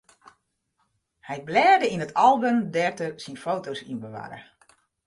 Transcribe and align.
Hy 1.27 1.37
blêde 1.47 1.87
yn 1.93 2.05
it 2.05 2.17
album 2.27 2.57
dêr't 2.75 3.03
er 3.05 3.13
syn 3.23 3.37
foto's 3.43 3.81
yn 3.91 4.01
bewarre. 4.03 4.39